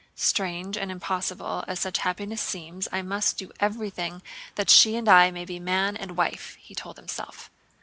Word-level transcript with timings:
"Strange 0.15 0.77
and 0.77 0.91
impossible 0.91 1.63
as 1.67 1.79
such 1.81 1.99
happiness 1.99 2.41
seems, 2.41 2.87
I 2.91 3.03
must 3.03 3.37
do 3.37 3.51
everything 3.59 4.23
that 4.55 4.71
she 4.71 4.95
and 4.95 5.07
I 5.07 5.29
may 5.29 5.45
be 5.45 5.59
man 5.59 5.95
and 5.95 6.17
wife," 6.17 6.57
he 6.59 6.73
told 6.73 6.97
himself. 6.97 7.51